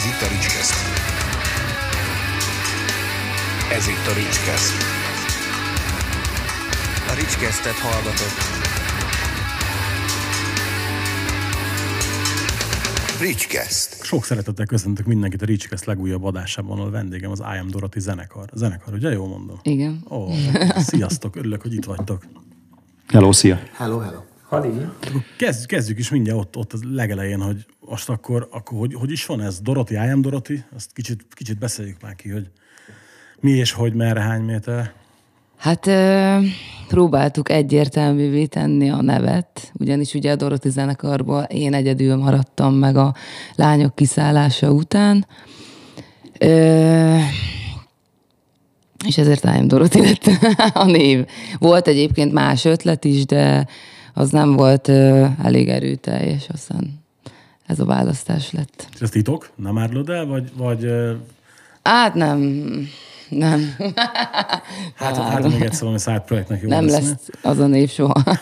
[0.00, 0.74] Ez itt a Ricskeszt.
[3.72, 4.74] Ez itt a Ricskeszt.
[7.08, 8.38] A Ricskesztet hallgatott.
[13.20, 14.04] Ricskeszt.
[14.04, 18.48] Sok szeretettel köszöntök mindenkit a Ricskeszt legújabb adásában, ahol vendégem az I Am Dorothy zenekar.
[18.54, 19.58] Zenekar, ugye jól mondom?
[19.62, 20.04] Igen.
[20.10, 20.28] Ó,
[20.76, 22.24] sziasztok, örülök, hogy itt vagytok.
[23.08, 23.58] Hello, szia!
[23.76, 24.29] Hello, hello.
[24.50, 24.70] Hali,
[25.36, 29.26] Kezd, kezdjük is mindjárt ott, ott az legelején, hogy most akkor, akkor hogy, hogy is
[29.26, 29.60] van ez?
[29.60, 30.64] Doroti, I am Doroti?
[30.76, 32.50] Azt kicsit, kicsit beszéljük már ki, hogy
[33.40, 34.92] mi és hogy, merre, hány méter.
[35.56, 35.90] Hát
[36.88, 43.14] próbáltuk egyértelművé tenni a nevet, ugyanis ugye a Doroti zenekarból én egyedül maradtam meg a
[43.54, 45.26] lányok kiszállása után.
[46.38, 47.16] Ö,
[49.06, 50.24] és ezért am Doroti lett
[50.72, 51.26] a név.
[51.58, 53.66] Volt egyébként más ötlet is, de
[54.14, 57.00] az nem volt ö, elég erőteljes, aztán
[57.66, 58.88] ez a választás lett.
[58.94, 59.50] És ez titok?
[59.56, 61.12] Nem árulod el, vagy, vagy ö,
[61.82, 62.38] Hát nem,
[63.28, 63.74] nem,
[64.94, 67.08] hát, hát még egyszer valami side projektnek jó nem lesz.
[67.08, 68.22] lesz az a név soha.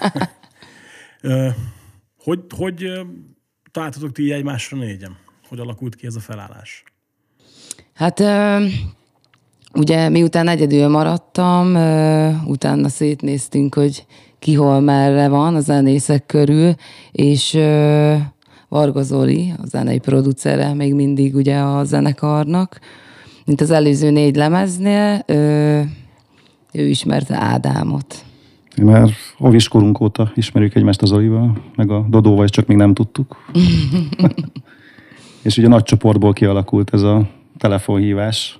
[2.25, 2.85] Hogy, hogy
[3.73, 5.17] találtatok ti egymásra négyen?
[5.48, 6.85] Hogy alakult ki ez a felállás?
[7.95, 8.23] Hát
[9.75, 11.67] ugye miután egyedül maradtam,
[12.47, 14.07] utána szétnéztünk, hogy
[14.39, 16.75] ki hol merre van a zenészek körül,
[17.12, 17.58] és
[18.69, 22.80] Varga Zoli, a zenei producere még mindig ugye a zenekarnak,
[23.45, 25.80] mint az előző négy lemeznél, ö,
[26.72, 28.25] ő ismerte Ádámot.
[28.83, 33.36] Már óviskorunk óta ismerjük egymást az Olival, meg a Dodóval, és csak még nem tudtuk.
[35.42, 38.58] és ugye nagy csoportból kialakult ez a telefonhívás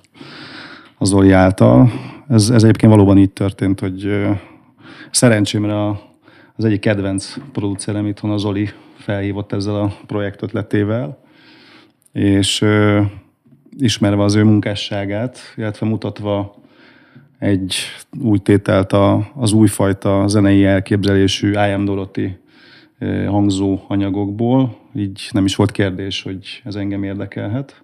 [0.97, 1.91] az Oli által.
[2.29, 4.27] Ez, ez egyébként valóban így történt, hogy
[5.11, 6.01] szerencsémre a,
[6.55, 11.23] az egyik kedvenc producerem itthon, az Oli felhívott ezzel a projekt ötletével,
[12.11, 13.01] és ö,
[13.77, 16.55] ismerve az ő munkásságát, illetve mutatva
[17.39, 17.75] egy
[18.21, 22.37] új tételt a, az újfajta zenei elképzelésű I Am Dorothy
[23.27, 27.83] hangzó anyagokból, így nem is volt kérdés, hogy ez engem érdekelhet.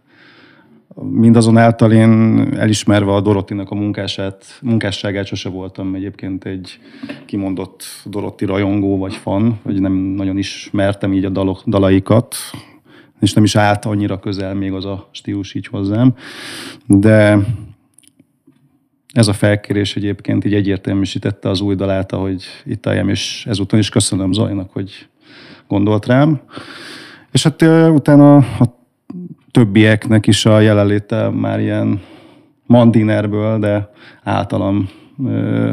[0.94, 6.79] Mindazonáltal én elismerve a Dorotinak a munkását, munkásságát sose voltam egyébként egy
[7.25, 12.35] kimondott Doroti rajongó vagy fan, vagy nem nagyon ismertem így a dalok, dalaikat,
[13.19, 16.16] és nem is állt annyira közel még az a stílus így hozzám.
[16.85, 17.38] De
[19.13, 23.90] ez a felkérés egyébként így egyértelműsítette az új dalát, ahogy itt álljem, és ezúton is
[23.90, 25.07] köszönöm Zajnak, hogy
[25.67, 26.41] gondolt rám.
[27.31, 28.84] És hát utána a
[29.56, 32.02] többieknek is a jelenléte már ilyen
[32.66, 33.90] mandinerből, de
[34.24, 34.90] általam
[35.26, 35.72] ö,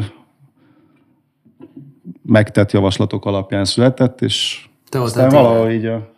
[2.23, 6.13] megtett javaslatok alapján született, és Te aztán valahogy így a,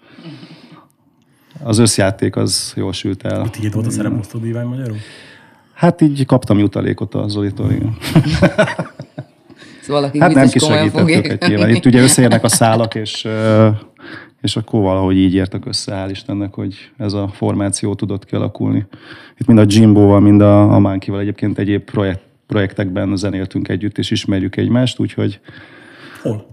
[1.62, 3.50] az összjáték az jól sült el.
[3.50, 4.96] Tiéd volt a szereposztó divány magyarul?
[5.74, 7.96] Hát így kaptam jutalékot a Zolitól, igen.
[9.82, 11.68] Szóval Hát nem biztos komolyan nyilván.
[11.68, 13.68] Itt ugye összeérnek a szálak, és, ö,
[14.44, 18.86] és akkor valahogy így értek össze, hál' Istennek, hogy ez a formáció tudott kialakulni.
[19.38, 24.10] Itt mind a Jimbo-val, mind a, a Monkey-val egyébként egyéb projekt, projektekben zenéltünk együtt, és
[24.10, 25.40] ismerjük egymást, úgyhogy
[26.22, 26.46] Hol?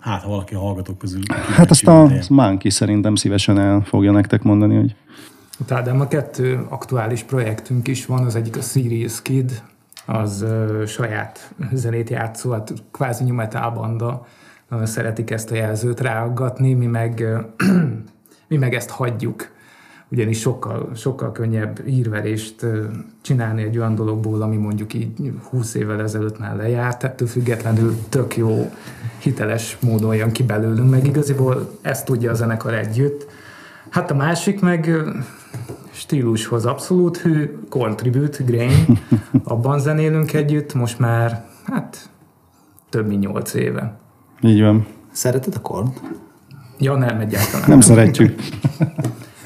[0.00, 1.20] Hát, ha valaki a hallgatók közül.
[1.54, 4.94] hát azt a Monkey szerintem szívesen el fogja nektek mondani, hogy
[5.68, 9.62] Ádám, a kettő aktuális projektünk is van, az egyik a Serious Kid,
[10.06, 14.26] az ö, saját zenét játszó, hát kvázi new metal banda,
[14.68, 17.26] nagyon szeretik ezt a jelzőt ráaggatni, mi meg,
[18.48, 19.48] mi meg ezt hagyjuk,
[20.10, 22.66] ugyanis sokkal, sokkal könnyebb írverést
[23.20, 28.36] csinálni egy olyan dologból, ami mondjuk így 20 évvel ezelőtt már lejárt, ettől függetlenül tök
[28.36, 28.70] jó,
[29.18, 33.26] hiteles módon jön ki belőlünk, meg igaziból ezt tudja a zenekar együtt.
[33.88, 34.90] Hát a másik meg
[35.90, 38.98] stílushoz abszolút hű, Contribute, Grain,
[39.44, 42.10] abban zenélünk együtt, most már hát
[42.88, 43.98] több mint nyolc éve.
[44.42, 44.86] Így van.
[45.12, 46.00] Szereted a kornt?
[46.78, 47.68] Ja, nem egyáltalán.
[47.68, 48.40] Nem szeretjük.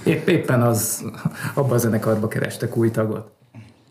[0.04, 1.04] Épp, éppen az,
[1.54, 3.30] abban a zenekarba kerestek új tagot.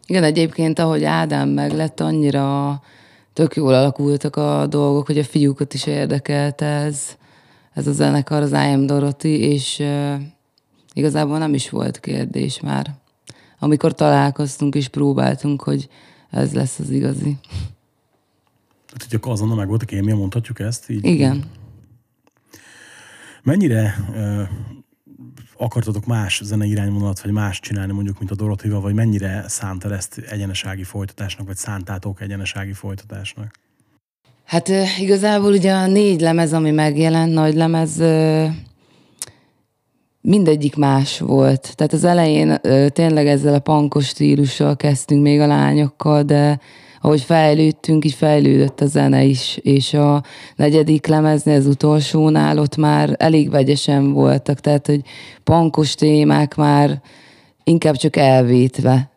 [0.06, 2.82] Igen, egyébként, ahogy Ádám meg lett, annyira
[3.34, 7.00] tök jól alakultak a dolgok, hogy a fiúkat is érdekelte ez,
[7.74, 10.14] ez a zenekar, az I Am Dorothy, és uh,
[10.94, 12.96] igazából nem is volt kérdés már.
[13.60, 15.88] Amikor találkoztunk és próbáltunk, hogy
[16.30, 17.38] ez lesz az igazi.
[18.98, 20.90] Tehát, hogy azonnal meg volt a kémia, mondhatjuk ezt?
[20.90, 21.44] Így, Igen.
[23.44, 24.42] Mennyire ö,
[25.58, 30.18] akartatok más zenei irányvonalat, vagy más csinálni mondjuk, mint a Dorotival, vagy mennyire szántad ezt
[30.18, 33.60] egyenesági folytatásnak, vagy szántátok egyenesági folytatásnak?
[34.46, 38.46] Hát ö, igazából ugye a négy lemez, ami megjelent, nagy lemez, ö,
[40.22, 41.76] mindegyik más volt.
[41.76, 46.60] Tehát az elején ö, tényleg ezzel a pankos stílussal kezdtünk még a lányokkal, de
[47.02, 50.24] ahogy fejlődtünk, így fejlődött a zene is, és a
[50.56, 55.02] negyedik lemeznél, az utolsónál ott már elég vegyesen voltak, tehát hogy
[55.44, 57.02] pankos témák már
[57.64, 59.10] inkább csak elvétve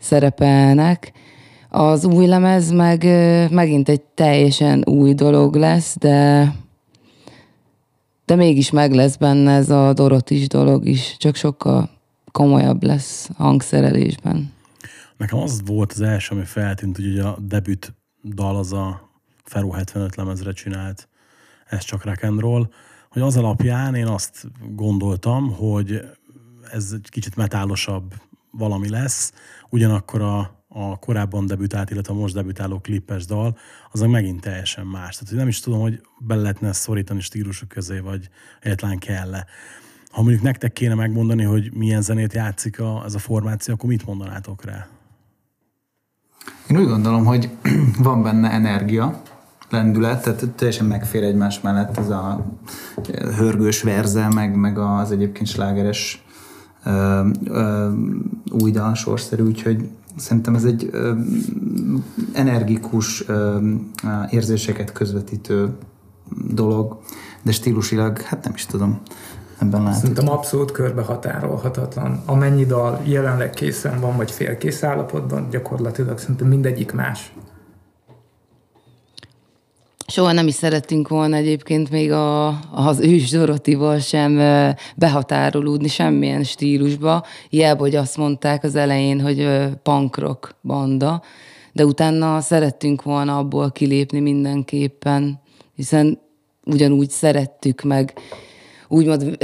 [0.00, 1.12] szerepelnek.
[1.68, 3.04] Az új lemez meg
[3.50, 6.52] megint egy teljesen új dolog lesz, de
[8.26, 11.90] de mégis meg lesz benne ez a Dorotis dolog is, csak sokkal
[12.32, 14.53] komolyabb lesz hangszerelésben.
[15.16, 17.94] Nekem az volt az első, ami feltűnt, hogy a debüt
[18.24, 19.10] dal az a
[19.44, 21.08] Ferro 75 lemezre csinált,
[21.66, 22.68] ez csak rock and roll,
[23.10, 26.00] hogy az alapján én azt gondoltam, hogy
[26.72, 28.14] ez egy kicsit metálosabb
[28.50, 29.32] valami lesz,
[29.70, 33.58] ugyanakkor a, a korábban debütált, illetve a most debütáló klippes dal,
[33.92, 35.14] az meg megint teljesen más.
[35.14, 38.28] Tehát hogy nem is tudom, hogy be lehetne szorítani stílusok közé, vagy
[38.60, 39.46] egyáltalán kell-e.
[40.10, 44.06] Ha mondjuk nektek kéne megmondani, hogy milyen zenét játszik a, ez a formáció, akkor mit
[44.06, 44.88] mondanátok rá?
[46.68, 47.50] Én úgy gondolom, hogy
[47.98, 49.22] van benne energia,
[49.70, 52.44] lendület, tehát teljesen megfér egymás mellett ez a
[53.36, 56.24] hörgős verze, meg, meg az egyébként slágeres
[56.84, 57.90] ö, ö,
[58.50, 61.12] új dal sorszerű, úgyhogy szerintem ez egy ö,
[62.32, 63.70] energikus ö,
[64.30, 65.76] érzéseket közvetítő
[66.50, 67.00] dolog,
[67.42, 69.00] de stílusilag, hát nem is tudom,
[69.64, 69.98] ebben látok.
[69.98, 72.22] Szerintem abszolút körbehatárolhatatlan.
[72.26, 77.32] Amennyi dal jelenleg készen van, vagy félkész állapotban, gyakorlatilag szerintem mindegyik más.
[80.06, 84.36] Soha nem is szerettünk volna egyébként még a, az ős Dorotival sem
[84.96, 87.24] behatárolódni semmilyen stílusba.
[87.48, 89.48] Hiába, hogy azt mondták az elején, hogy
[89.82, 91.22] punk rock banda,
[91.72, 95.40] de utána szerettünk volna abból kilépni mindenképpen,
[95.74, 96.18] hiszen
[96.64, 98.12] ugyanúgy szerettük meg,
[98.88, 99.36] úgymond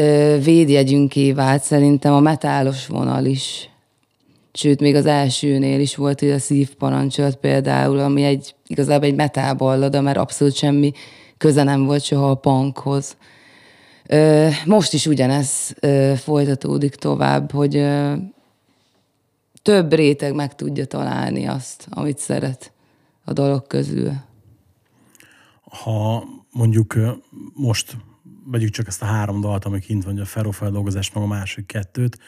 [0.45, 3.69] védjegyünké vált szerintem a metálos vonal is.
[4.53, 9.55] Sőt, még az elsőnél is volt hogy a szívparancsolat például, ami egy, igazából egy metal
[9.55, 10.93] ballada, mert abszolút semmi
[11.37, 13.17] köze nem volt soha a punkhoz.
[14.65, 15.75] Most is ugyanez
[16.17, 17.87] folytatódik tovább, hogy
[19.63, 22.73] több réteg meg tudja találni azt, amit szeret
[23.25, 24.13] a dolog közül.
[25.63, 26.99] Ha mondjuk
[27.55, 27.97] most
[28.45, 32.19] vegyük csak ezt a három dalt, ami kint van, a ferrofeldolgozás, meg a másik kettőt,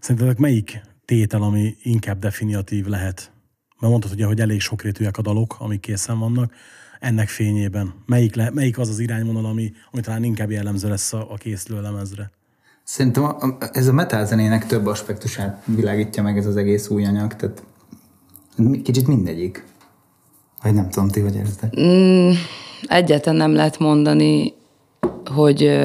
[0.00, 3.32] szerintetek melyik tétel, ami inkább definiatív lehet?
[3.78, 6.52] Mert mondtad ugye, hogy elég sokrétűek a dalok, amik készen vannak.
[7.00, 11.32] Ennek fényében melyik, le, melyik az az irányvonal, ami, ami talán inkább jellemző lesz a,
[11.32, 12.30] a készülő lemezre?
[12.84, 17.04] Szerintem a- a- ez a metal zenének több aspektusát világítja meg ez az egész új
[17.04, 17.62] anyag, tehát
[18.82, 19.64] kicsit mindegyik.
[20.62, 21.74] Vagy nem tudom, ti hogy érztek?
[22.82, 24.52] Egyáltalán nem lehet mondani,
[25.34, 25.78] hogy,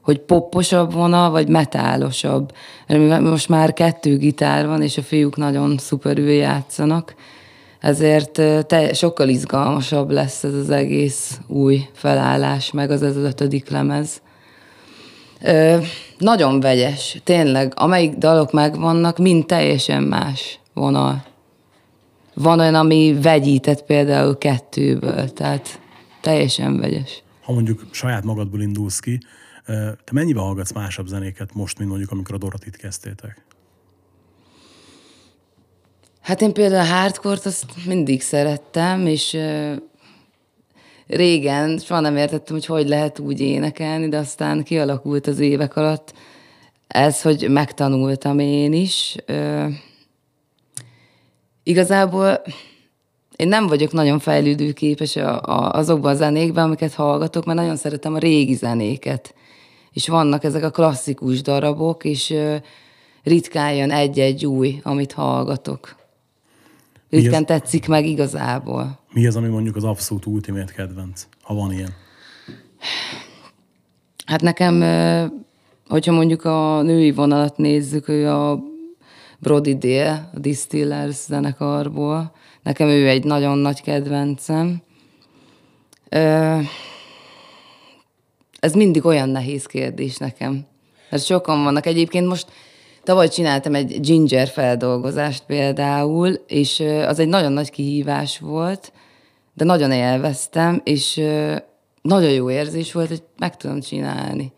[0.00, 2.52] hogy popposabb vonal, vagy metálosabb.
[2.86, 7.14] Mivel most már kettő gitár van, és a fiúk nagyon szuperül játszanak,
[7.84, 8.32] ezért
[8.66, 14.22] te, sokkal izgalmasabb lesz ez az egész új felállás, meg az az ötödik lemez.
[15.42, 15.76] Ö,
[16.18, 17.72] nagyon vegyes, tényleg.
[17.76, 21.24] Amelyik dalok megvannak, mind teljesen más vonal.
[22.34, 25.80] Van olyan, ami vegyített például kettőből, tehát
[26.20, 27.22] teljesen vegyes.
[27.44, 29.20] Ha mondjuk saját magadból indulsz ki,
[30.04, 33.44] te mennyibe hallgatsz másabb zenéket most, mint mondjuk amikor a Dorotit kezdtétek?
[36.20, 39.36] Hát én például a hardcore azt mindig szerettem, és
[41.06, 46.14] régen soha nem értettem, hogy hogy lehet úgy énekelni, de aztán kialakult az évek alatt
[46.86, 49.16] ez, hogy megtanultam én is.
[51.62, 52.42] Igazából
[53.36, 58.14] én nem vagyok nagyon fejlődőképes a, a, azokban a zenékben, amiket hallgatok, mert nagyon szeretem
[58.14, 59.34] a régi zenéket.
[59.92, 62.56] És vannak ezek a klasszikus darabok, és ö,
[63.22, 65.96] ritkán jön egy-egy új, amit hallgatok.
[67.10, 68.98] Az- Ritkán tetszik meg igazából.
[69.12, 71.94] Mi az, ami mondjuk az abszolút ultimate kedvenc, ha van ilyen?
[74.26, 75.24] Hát nekem, ö,
[75.88, 78.62] hogyha mondjuk a női vonalat nézzük, ő a
[79.38, 82.32] Brody Dale, a Distillers zenekarból.
[82.64, 84.82] Nekem ő egy nagyon nagy kedvencem.
[88.60, 90.66] Ez mindig olyan nehéz kérdés nekem.
[91.10, 91.86] Mert sokan vannak.
[91.86, 92.46] Egyébként most
[93.02, 98.92] tavaly csináltam egy ginger feldolgozást például, és az egy nagyon nagy kihívás volt,
[99.54, 101.14] de nagyon élveztem, és
[102.02, 104.52] nagyon jó érzés volt, hogy meg tudom csinálni.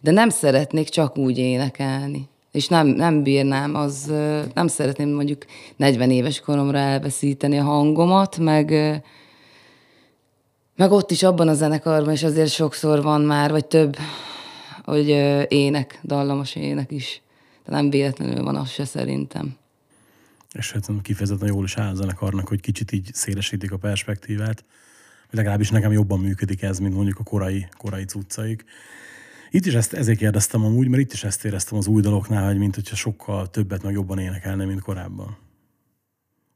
[0.00, 2.28] De nem szeretnék csak úgy énekelni.
[2.52, 4.12] És nem, nem bírnám, az
[4.54, 5.44] nem szeretném mondjuk
[5.76, 8.70] 40 éves koromra elveszíteni a hangomat, meg,
[10.76, 13.96] meg ott is abban a zenekarban is azért sokszor van már, vagy több
[14.90, 15.08] hogy
[15.52, 17.22] ének, dallamos ének is.
[17.64, 19.56] De nem véletlenül van az se szerintem.
[20.52, 24.64] És hát kifejezetten jól is áll a zenekarnak, hogy kicsit így szélesítik a perspektívát.
[25.30, 28.64] Legalábbis nekem jobban működik ez, mint mondjuk a korai, korai cuccaik.
[29.50, 32.58] Itt is ezt, ezért kérdeztem amúgy, mert itt is ezt éreztem az új daloknál, hogy
[32.58, 35.36] mint hogyha sokkal többet meg jobban énekelne, mint korábban.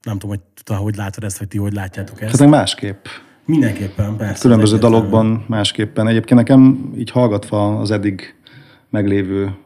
[0.02, 2.40] Nem tudom, hogy te hogy látod ezt, vagy ti hogy látjátok ezt.
[2.40, 3.04] Ez másképp.
[3.44, 4.42] Mindenképpen, persze.
[4.42, 6.08] Különböző dalokban másképpen.
[6.08, 8.34] Egyébként nekem így hallgatva az eddig
[8.90, 9.56] meglévő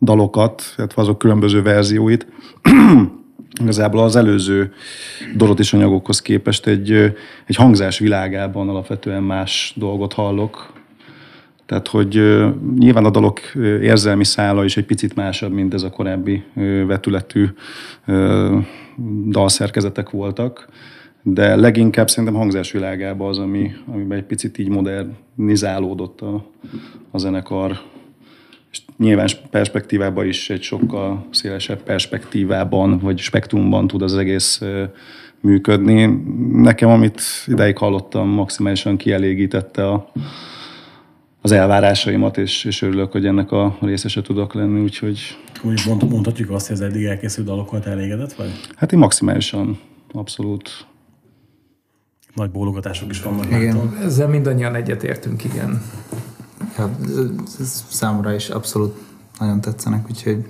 [0.00, 2.26] dalokat, illetve azok különböző verzióit,
[3.62, 4.72] igazából az előző
[5.34, 6.92] Dorotis anyagokhoz képest egy,
[7.46, 10.75] egy hangzás világában alapvetően más dolgot hallok.
[11.66, 12.42] Tehát, hogy
[12.78, 13.40] nyilván a dalok
[13.80, 16.42] érzelmi szála is egy picit másabb, mint ez a korábbi
[16.86, 17.46] vetületű
[19.28, 20.68] dalszerkezetek voltak,
[21.22, 26.50] de leginkább szerintem hangzás világában az, ami, amiben egy picit így modernizálódott a,
[27.10, 27.78] a zenekar.
[28.70, 34.62] És nyilván perspektívában is egy sokkal szélesebb perspektívában, vagy spektrumban tud az egész
[35.40, 36.22] működni.
[36.52, 40.12] Nekem, amit ideig hallottam, maximálisan kielégítette a,
[41.46, 45.18] az elvárásaimat, és, és örülök, hogy ennek a részese tudok lenni, úgyhogy
[45.62, 48.50] Úgy mond, mondhatjuk azt, hogy az eddig elkészült dalokkal elégedett vagy?
[48.76, 49.78] hát én maximálisan
[50.12, 50.86] abszolút
[52.34, 53.46] Nagy bólogatások is vannak.
[53.46, 53.60] Igen.
[53.74, 53.96] látom.
[54.02, 55.82] Ezzel mindannyian egyetértünk, igen.
[56.78, 58.96] Ja, ez- ez számomra is abszolút
[59.38, 60.44] nagyon tetszenek, úgyhogy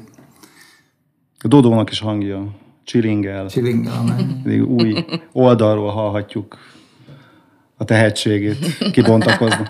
[1.38, 4.26] A Dodónak is hangja, csiringel, chillinggel meg.
[4.42, 6.56] Pedig új oldalról hallhatjuk
[7.76, 9.66] a tehetségét kibontakozni.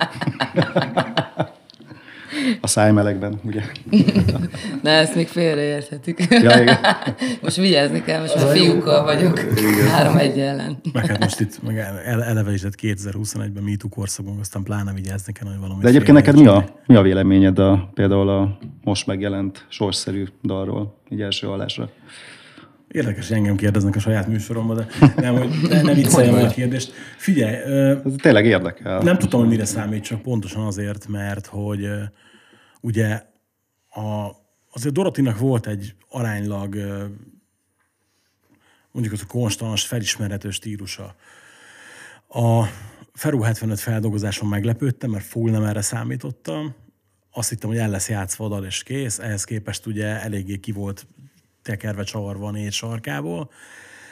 [2.61, 3.63] A szájmelegben, ugye?
[4.83, 6.27] De ezt még félreérthetik.
[6.31, 6.79] Ja, igen.
[7.43, 9.39] most vigyázni kell, most már fiúkkal vagyok.
[9.91, 10.81] Három egy ellen.
[10.93, 15.33] Meg hát most itt meg ele- eleve is lett 2021-ben MeToo korszakban, aztán pláne vigyázni
[15.33, 19.07] kell, hogy valami De egyébként neked mi a, mi a véleményed a, például a most
[19.07, 21.89] megjelent sorszerű dalról, így első hallásra?
[22.89, 26.51] Érdekes, hogy engem kérdeznek a saját műsoromban, de nem, hogy ne, ne vicceljem el a
[26.51, 26.93] kérdést.
[27.17, 29.03] Figyelj, Ez tényleg érdekel.
[29.03, 31.89] nem tudtam, hogy mire számít, csak pontosan azért, mert hogy
[32.81, 33.23] ugye
[33.91, 34.31] a,
[34.73, 36.77] azért Dorotinak volt egy aránylag
[38.91, 41.15] mondjuk az a konstans, felismerhető stílusa.
[42.29, 42.65] A
[43.13, 46.75] Feru 75 feldolgozáson meglepődtem, mert full nem erre számítottam.
[47.31, 49.19] Azt hittem, hogy el lesz játszva a dal és kész.
[49.19, 51.07] Ehhez képest ugye eléggé ki volt
[51.67, 53.51] tekerve csavarva a négy sarkából.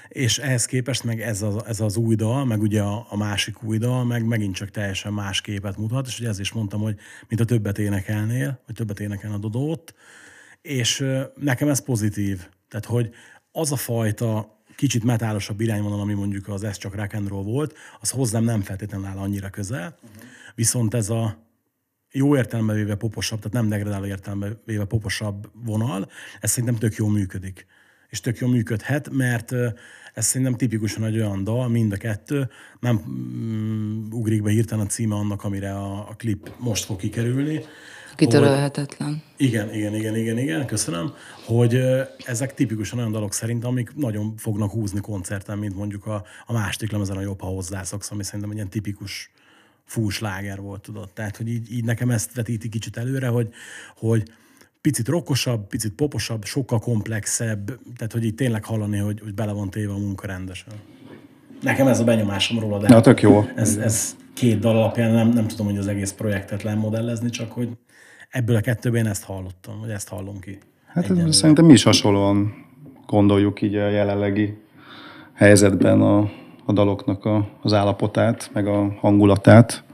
[0.08, 3.62] És ehhez képest meg ez az, ez az új dal, meg ugye a, a másik
[3.62, 6.96] új dal, meg megint csak teljesen más képet mutat, és ugye ezért is mondtam, hogy
[7.28, 9.94] mint a többet énekelnél, vagy többet énekelne a Dodót,
[10.62, 11.04] és
[11.36, 12.46] nekem ez pozitív.
[12.68, 13.10] Tehát, hogy
[13.52, 17.76] az a fajta kicsit metálosabb irányvonal, ami mondjuk az Ez csak rock and roll volt,
[18.00, 19.98] az hozzám nem feltétlenül áll annyira közel.
[20.54, 21.43] Viszont ez a
[22.16, 27.10] jó értelembe véve poposabb, tehát nem degradáló értelembe véve poposabb vonal, ez szerintem tök jól
[27.10, 27.66] működik.
[28.08, 29.52] És tök jól működhet, mert
[30.14, 32.48] ez szerintem tipikusan egy olyan dal, mind a kettő,
[32.80, 37.60] nem mm, ugrik be hirtelen a címe annak, amire a, a klip most fog kikerülni,
[38.16, 39.22] Kitörölhetetlen.
[39.36, 41.12] igen, igen, igen, igen, igen, köszönöm,
[41.44, 41.80] hogy
[42.24, 46.90] ezek tipikusan olyan dalok szerint, amik nagyon fognak húzni koncerten, mint mondjuk a, a második
[46.90, 49.30] lemezen a jobb, ha hozzászoksz, ami szerintem egy ilyen tipikus
[49.84, 51.12] fúsláger volt, tudod.
[51.12, 53.48] Tehát, hogy így, így nekem ezt vetíti kicsit előre, hogy,
[53.96, 54.22] hogy
[54.80, 59.70] picit rokkosabb, picit poposabb, sokkal komplexebb, tehát, hogy így tényleg hallani, hogy, hogy bele van
[59.70, 60.74] téve a munka rendesen.
[61.62, 63.44] Nekem ez a benyomásom róla, de Na, tök jó.
[63.54, 67.68] ez, ez két dal alapján nem, nem tudom, hogy az egész projektet lemodellezni, csak hogy
[68.30, 70.58] ebből a kettőben én ezt hallottam, vagy ezt hallom ki.
[70.86, 71.28] Hát Egyenlőre.
[71.28, 72.54] ez, szerintem mi is hasonlóan
[73.06, 74.58] gondoljuk így a jelenlegi
[75.34, 76.30] helyzetben a,
[76.66, 79.84] a daloknak a, az állapotát, meg a hangulatát.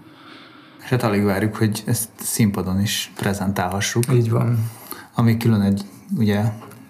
[0.82, 4.70] És hát alig várjuk, hogy ezt színpadon is prezentálhassuk, Így van.
[5.14, 5.82] ami külön egy
[6.16, 6.42] ugye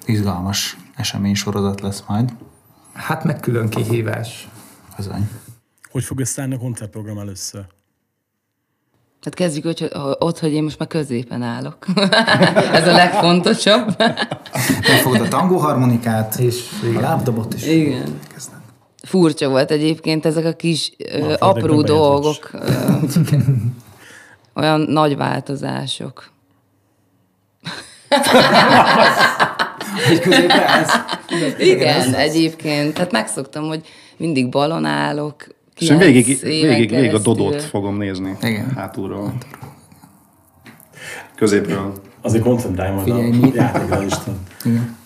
[0.06, 2.32] izgalmas esemény sorozat lesz majd.
[2.92, 4.48] Hát meg külön kihívás.
[4.96, 5.28] Bizony.
[5.90, 7.64] Hogy fog összeállni a koncertprogram először?
[9.22, 11.86] Hát kezdjük hogy, hogy- ott, hogy én most már középen állok.
[12.72, 13.94] Ez a legfontosabb.
[14.88, 17.66] Megfogod a tangó harmonikát, És a lábdobot is.
[17.66, 18.18] Igen.
[19.02, 22.50] Furcsa volt egyébként ezek a kis ö, fordítjuk apró dolgok.
[22.52, 22.92] Ö,
[24.60, 26.30] olyan nagy változások.
[30.08, 31.60] Egy.
[31.72, 32.94] Igen, egyébként.
[32.94, 35.46] Tehát megszoktam, hogy mindig balon állok.
[35.78, 37.18] És én végig, végig, végig a.
[37.18, 38.36] Dodot fogom nézni.
[38.42, 38.72] Igen.
[38.76, 39.34] Hátulról.
[41.34, 41.92] Középről.
[42.22, 44.12] Azért koncentrálj majd Figyelj, a játékra is.
[44.12, 44.38] tudod.
[44.64, 44.98] Igen.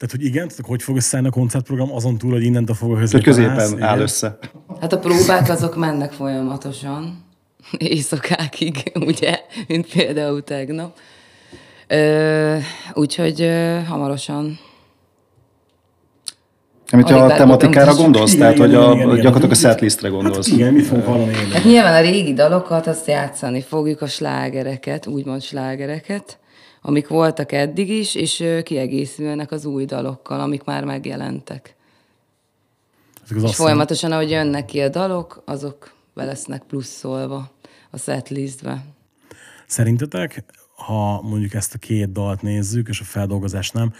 [0.00, 3.22] Tehát, hogy igen, tehát hogy fog összeállni a koncertprogram, azon túl, hogy innentől fogva Hogy
[3.22, 3.88] középen, állsz, középen igen.
[3.88, 4.38] áll össze.
[4.80, 7.24] Hát a próbák azok mennek folyamatosan.
[7.78, 10.96] éjszakákig, ugye, mint például tegnap.
[11.86, 12.56] Ö,
[12.94, 14.58] úgyhogy ö, hamarosan
[16.90, 19.20] Amit Alig a tematikára gondolsz, Igen, tehát hogy igen, a, igen, igen.
[19.20, 20.48] gyakorlatilag a Hát, setlistre gondolsz.
[20.50, 21.32] Hát igen, mit fogunk hallani?
[21.52, 26.38] Hát nyilván a régi dalokat azt játszani fogjuk, a slágereket, úgymond slágereket,
[26.80, 31.74] amik voltak eddig is, és kiegészülnek az új dalokkal, amik már megjelentek.
[33.24, 37.50] Ezek az És folyamatosan, ahogy jönnek ki a dalok, azok be lesznek pluszolva
[37.90, 38.84] a setlistbe.
[39.66, 40.44] Szerintetek,
[40.74, 43.92] ha mondjuk ezt a két dalt nézzük, és a feldolgozás nem,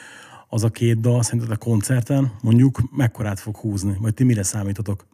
[0.49, 3.97] az a két dal szerintetek a koncerten mondjuk mekkorát fog húzni?
[4.01, 5.07] Vagy ti mire számítotok?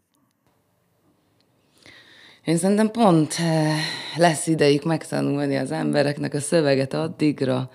[2.47, 3.77] Én szerintem pont eh,
[4.17, 7.71] lesz idejük megtanulni az embereknek a szöveget addigra,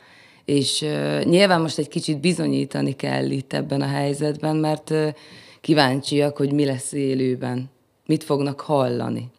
[0.45, 5.13] és eh, nyilván most egy kicsit bizonyítani kell itt ebben a helyzetben, mert eh,
[5.61, 7.69] kíváncsiak, hogy mi lesz élőben,
[8.05, 9.29] mit fognak hallani.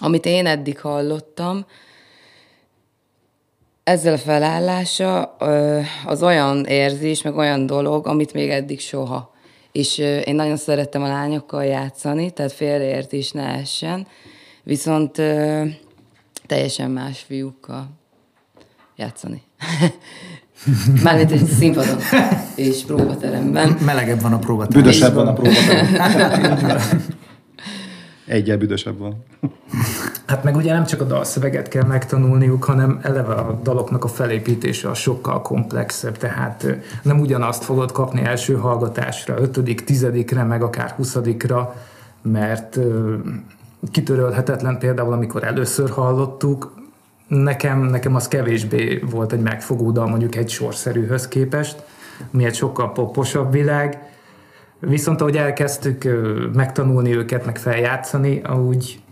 [0.00, 1.66] Amit én eddig hallottam,
[3.82, 5.22] ezzel a felállása
[6.06, 9.34] az olyan érzés, meg olyan dolog, amit még eddig soha.
[9.72, 14.06] És én nagyon szerettem a lányokkal játszani, tehát félreértés ne essen,
[14.64, 15.64] viszont ö,
[16.46, 17.88] teljesen más fiúkkal
[18.96, 19.42] játszani.
[21.02, 21.98] Mármint egy színpadon
[22.54, 23.76] és próbateremben.
[23.84, 24.82] Melegebb van a próbaterem.
[24.82, 27.04] Büdösebb van a próbaterem.
[28.26, 29.24] Egyel büdösebb van.
[30.26, 34.88] Hát meg ugye nem csak a dalszöveget kell megtanulniuk, hanem eleve a daloknak a felépítése
[34.88, 36.66] a sokkal komplexebb, tehát
[37.02, 41.74] nem ugyanazt fogod kapni első hallgatásra, ötödik, tizedikre, meg akár huszadikra,
[42.22, 42.78] mert
[43.90, 46.74] kitörölhetetlen például, amikor először hallottuk,
[47.28, 51.84] nekem, nekem az kevésbé volt egy megfogó dal mondjuk egy sorszerűhöz képest,
[52.30, 54.12] mi egy sokkal poposabb világ,
[54.86, 56.08] Viszont ahogy elkezdtük
[56.52, 59.02] megtanulni őket, meg feljátszani, úgy,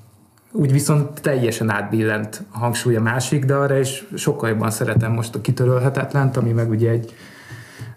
[0.52, 5.40] úgy viszont teljesen átbillent a hangsúly a másik dalra, és sokkal jobban szeretem most a
[5.40, 7.14] kitörölhetetlent, ami meg ugye egy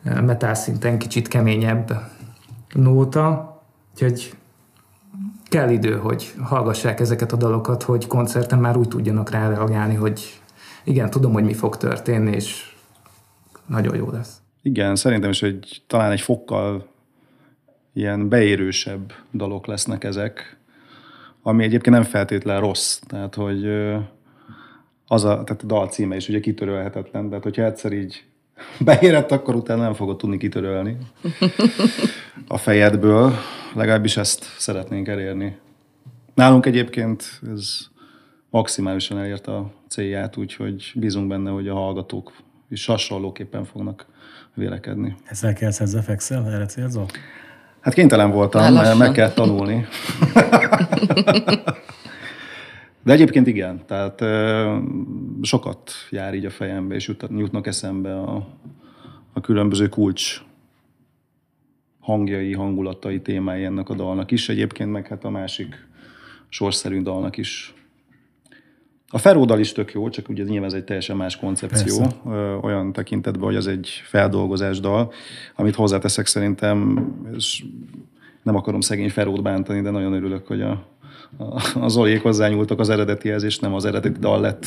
[0.05, 2.01] ö, metal szinten kicsit keményebb
[2.73, 3.55] nóta,
[3.93, 4.33] úgyhogy
[5.55, 10.39] kell idő, hogy hallgassák ezeket a dalokat, hogy koncerten már úgy tudjanak rá reagálni, hogy
[10.83, 12.73] igen, tudom, hogy mi fog történni, és
[13.65, 14.41] nagyon jó lesz.
[14.61, 16.87] Igen, szerintem is, hogy talán egy fokkal
[17.93, 20.57] ilyen beérősebb dalok lesznek ezek,
[21.41, 22.99] ami egyébként nem feltétlen rossz.
[23.07, 23.65] Tehát, hogy
[25.07, 28.25] az a, tehát a dal címe is ugye kitörölhetetlen, tehát hogyha egyszer így
[28.79, 30.97] beérett, akkor utána nem fogod tudni kitörölni
[32.47, 33.33] a fejedből.
[33.73, 35.57] Legalábbis ezt szeretnénk elérni.
[36.33, 37.77] Nálunk egyébként ez
[38.49, 42.33] maximálisan elérte a célját, úgyhogy bízunk benne, hogy a hallgatók
[42.69, 44.05] is hasonlóképpen fognak
[44.53, 45.15] vélekedni.
[45.25, 46.51] Ezzel kell ezzel fekszel?
[46.51, 47.05] Erre célzol?
[47.79, 49.85] Hát kénytelen voltam, mert meg kell tanulni.
[53.05, 54.23] De egyébként igen, tehát
[55.41, 58.47] sokat jár így a fejembe, és jut- jutnak eszembe a,
[59.33, 60.41] a különböző kulcs
[61.99, 64.49] hangjai, hangulatai, témái ennek a dalnak is.
[64.49, 65.87] Egyébként meg hát a másik
[66.49, 67.73] sorszerű dalnak is.
[69.07, 72.19] A Feródal is tök jó, csak ugye nyilván ez egy teljesen más koncepció, Persze.
[72.61, 75.11] olyan tekintetben, hogy az egy feldolgozás dal,
[75.55, 77.63] amit hozzáteszek szerintem, és
[78.45, 80.69] nem akarom szegény Ferót bántani, de nagyon örülök, hogy a,
[81.37, 84.65] a, az Oljék hozzányúltak az eredetihez, és nem az eredeti dal lett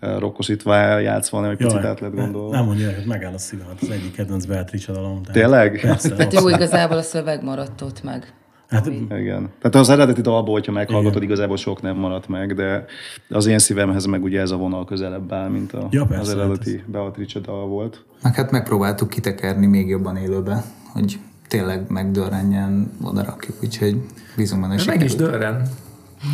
[0.00, 2.50] ö, rokkosítva, játszva, hanem egy picit át lett gondolva.
[2.50, 5.22] Nem mondja, hogy megáll a szívem, hát az egyik kedvenc Beatrice dalom.
[5.32, 5.80] Tényleg?
[5.80, 6.14] Persze.
[6.18, 8.34] Hát az- jó, igazából a szöveg maradt ott meg.
[8.68, 9.50] Hát, Igen.
[9.60, 12.84] Tehát az eredeti dalból, hogyha meghallgatod, igazából sok nem maradt meg, de
[13.28, 16.32] az én szívemhez meg ugye ez a vonal közelebb áll, mint a, Ja, az persze,
[16.32, 18.04] eredeti Beatrice dal volt.
[18.22, 21.18] Meg hát megpróbáltuk kitekerni még jobban élőbe, hogy
[21.50, 24.00] tényleg megdörrenjen, oda rakjuk, úgyhogy
[24.36, 25.68] bízunk benne, hogy Meg is dörren.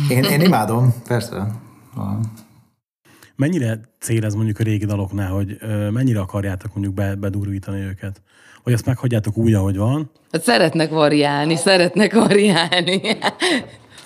[0.09, 1.47] Én, én imádom, persze.
[1.95, 2.31] Van.
[3.35, 5.57] mennyire cél ez mondjuk a régi daloknál, hogy
[5.91, 8.21] mennyire akarjátok mondjuk be, bedurvítani őket?
[8.63, 10.11] Vagy azt meghagyjátok úgy, ahogy van?
[10.31, 13.01] Hát szeretnek variálni, szeretnek variálni.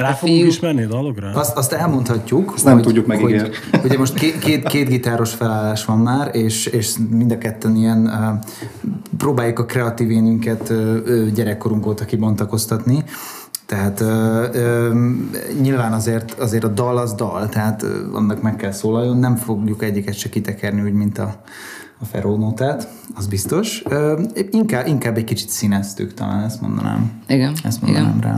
[0.02, 1.30] Rá A fogunk fiú- ismerni a dalokra?
[1.34, 2.52] Azt, azt elmondhatjuk.
[2.54, 3.50] Azt nem tudjuk megígérni.
[3.72, 7.76] Hogy, ugye most két, két, két gitáros felállás van már, és, és mind a ketten
[7.76, 8.46] ilyen uh,
[9.18, 13.04] próbáljuk a kreatív énünket uh, gyerekkorunk óta kibontakoztatni.
[13.66, 14.94] Tehát ö, ö,
[15.62, 19.84] nyilván azért, azért a dal az dal, tehát ö, annak meg kell szólaljon, nem fogjuk
[19.84, 21.36] egyiket se kitekerni úgy, mint a,
[22.00, 23.84] a ferónótát, az biztos.
[23.90, 27.12] Ö, inkább, inkább egy kicsit színeztük talán, ezt mondanám.
[27.28, 28.32] Igen, Ezt mondanám igen.
[28.32, 28.38] rá.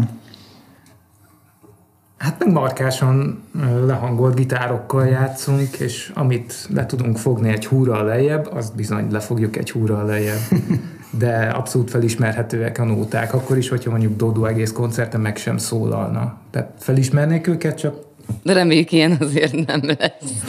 [2.23, 3.43] Hát meg markásan
[3.85, 9.71] lehangolt gitárokkal játszunk, és amit le tudunk fogni egy húrral lejjebb, azt bizony lefogjuk egy
[9.71, 10.39] húrral lejjebb.
[11.19, 16.37] De abszolút felismerhetőek a nóták, akkor is, hogyha mondjuk Dodo egész koncerten meg sem szólalna.
[16.51, 17.95] Tehát felismernék őket, csak
[18.43, 20.43] De reméljük ilyen azért nem lesz.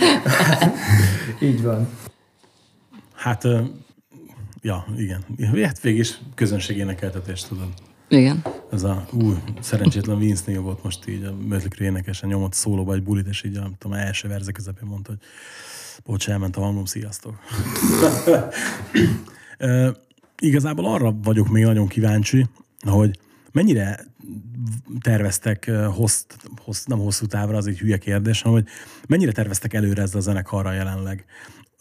[1.48, 1.88] Így van.
[3.14, 3.42] Hát,
[4.62, 5.24] ja, igen.
[5.62, 7.68] Hát végig is közönségének eltetés, tudod.
[8.08, 8.44] Igen.
[8.70, 13.02] Ez a ú, szerencsétlen Vince Neil volt most így a Mötley énekesen nyomott szólóba egy
[13.02, 15.20] bulit, és így, nem tudom, első verze közepén mondta, hogy
[16.04, 17.38] bocs, elment a hangom, sziasztok.
[19.58, 19.90] Ö,
[20.38, 22.46] Igazából arra vagyok még nagyon kíváncsi,
[22.86, 23.18] hogy
[23.52, 24.00] mennyire
[25.00, 26.24] terveztek hossz,
[26.62, 28.68] hossz, nem hosszú távra, az egy hülye kérdés, hanem hogy
[29.06, 31.24] mennyire terveztek előre ezzel a zenekarra jelenleg.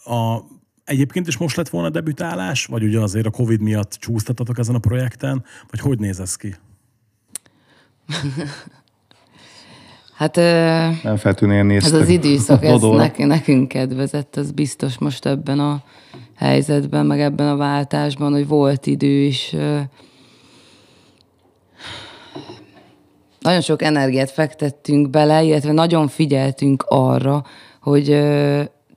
[0.04, 0.38] A,
[0.84, 4.78] egyébként is most lett volna debütálás, vagy ugye azért a Covid miatt csúsztatatok ezen a
[4.78, 6.54] projekten, vagy hogy néz ez ki?
[10.14, 10.36] Hát
[11.02, 12.00] Nem feltűnően ez néztek.
[12.00, 12.96] az időszak, ez Dodóra.
[12.96, 15.82] nek, nekünk kedvezett, az biztos most ebben a
[16.36, 19.54] helyzetben, meg ebben a váltásban, hogy volt idő is.
[23.40, 27.44] Nagyon sok energiát fektettünk bele, illetve nagyon figyeltünk arra,
[27.80, 28.08] hogy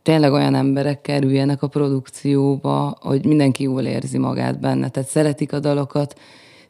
[0.07, 4.89] tényleg olyan emberek kerüljenek a produkcióba, hogy mindenki jól érzi magát benne.
[4.89, 6.19] Tehát szeretik a dalokat,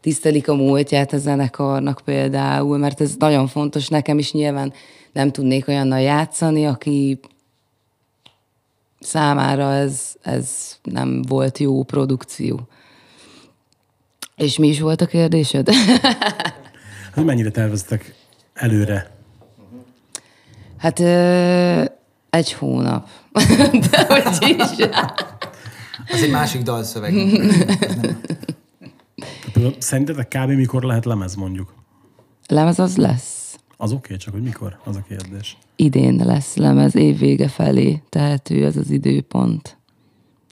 [0.02, 3.88] tisztelik a múltját a zenekarnak például, mert ez nagyon fontos.
[3.88, 4.73] Nekem is nyilván
[5.12, 7.19] nem tudnék olyannal játszani, aki
[9.00, 12.67] számára ez, ez nem volt jó produkció.
[14.36, 15.69] És mi is volt a kérdésed?
[17.13, 18.15] Hogy mennyire terveztek
[18.54, 19.15] előre?
[20.78, 21.84] hát ö,
[22.30, 23.08] egy hónap.
[23.91, 24.88] De hogy is.
[26.12, 27.13] Az egy másik dalszöveg.
[29.54, 30.50] Például Szerintetek kb.
[30.50, 31.73] mikor lehet lemez mondjuk?
[32.47, 33.58] Lemez az lesz.
[33.78, 34.78] Az oké, okay, csak hogy mikor?
[34.84, 35.58] Az a kérdés.
[35.76, 39.78] idén lesz lemez, évvége felé tehető ez az időpont.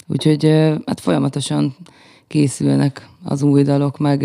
[0.08, 0.44] Úgyhogy
[0.86, 1.76] hát folyamatosan
[2.28, 4.20] készülnek az új dalok, meg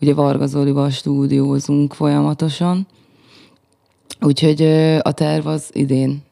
[0.00, 2.86] ugye Varga Zolival stúdiózunk folyamatosan.
[4.20, 4.62] Úgyhogy
[5.02, 6.22] a terv az idén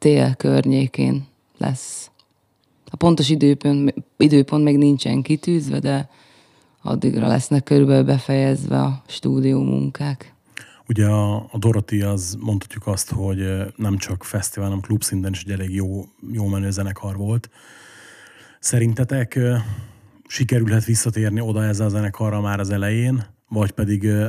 [0.00, 1.26] tél környékén
[1.58, 2.10] lesz.
[2.90, 6.08] A pontos időpont, időpont még nincsen kitűzve, de
[6.82, 10.34] addigra lesznek körülbelül befejezve a stúdió munkák.
[10.88, 15.42] Ugye a, a Dorothy az mondhatjuk azt, hogy ö, nem csak fesztivál, hanem klubszinten is
[15.42, 17.50] egy elég jó, jó menő zenekar volt.
[18.60, 19.56] Szerintetek ö,
[20.26, 24.28] sikerülhet visszatérni oda ezzel a zenekarra már az elején, vagy pedig ö,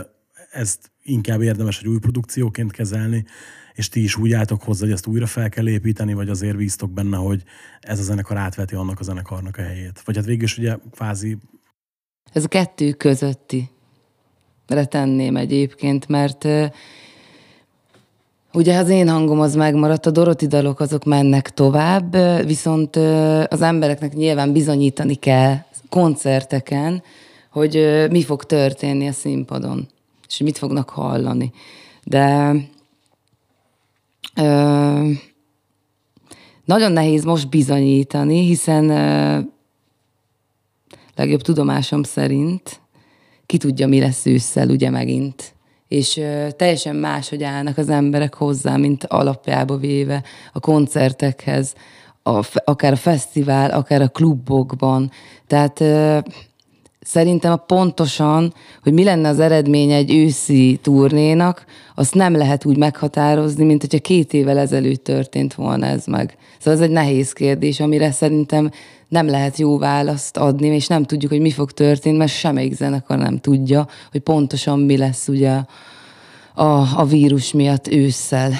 [0.51, 3.25] ezt inkább érdemes egy új produkcióként kezelni,
[3.73, 6.91] és ti is úgy álltok hozzá, hogy ezt újra fel kell építeni, vagy azért bíztok
[6.91, 7.43] benne, hogy
[7.79, 10.01] ez a zenekar átveti annak a zenekarnak a helyét.
[10.05, 11.37] Vagy hát végül is ugye kvázi
[12.33, 13.69] Ez a kettő közötti
[14.89, 16.47] tenném egyébként, mert
[18.53, 22.95] ugye az én hangom az megmaradt, a Doroti dalok azok mennek tovább, viszont
[23.45, 25.57] az embereknek nyilván bizonyítani kell
[25.89, 27.03] koncerteken,
[27.49, 29.87] hogy mi fog történni a színpadon,
[30.31, 31.51] és mit fognak hallani.
[32.03, 32.55] De
[34.35, 35.09] ö,
[36.65, 39.39] nagyon nehéz most bizonyítani, hiszen ö,
[41.15, 42.81] legjobb tudomásom szerint
[43.45, 45.55] ki tudja, mi lesz ősszel, ugye megint.
[45.87, 46.13] És
[46.55, 51.73] teljesen más, hogy állnak az emberek hozzá, mint alapjába véve a koncertekhez,
[52.23, 55.11] a, akár a fesztivál, akár a klubokban.
[55.47, 55.83] Tehát
[57.01, 62.77] szerintem a pontosan, hogy mi lenne az eredmény egy őszi turnénak, azt nem lehet úgy
[62.77, 66.37] meghatározni, mint hogyha két évvel ezelőtt történt volna ez meg.
[66.59, 68.71] Szóval ez egy nehéz kérdés, amire szerintem
[69.07, 73.17] nem lehet jó választ adni, és nem tudjuk, hogy mi fog történni, mert semmelyik zenekar
[73.17, 75.61] nem tudja, hogy pontosan mi lesz ugye
[76.53, 78.49] a, a vírus miatt ősszel.
[78.49, 78.57] Mi